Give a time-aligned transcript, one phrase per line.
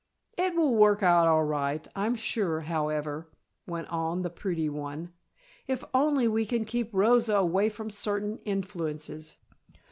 [0.35, 3.29] "It will work out all right; I'm sure, however,"
[3.67, 5.13] went on the pretty one,
[5.67, 9.37] "if only we can keep Rosa away from certain influences.